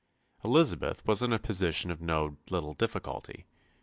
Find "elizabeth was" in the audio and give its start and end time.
0.43-1.21